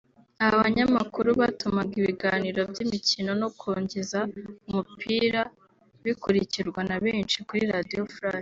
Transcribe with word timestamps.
Aba 0.45 0.57
banyamakuru 0.63 1.29
batumaga 1.41 1.93
ibiganiro 2.01 2.61
by’imikino 2.71 3.31
no 3.41 3.49
kogeza 3.59 4.19
umupira 4.69 5.41
bikurikirwa 6.03 6.79
na 6.89 6.97
benshi 7.05 7.37
kuri 7.47 7.61
Radio 7.73 8.03
Flash 8.15 8.39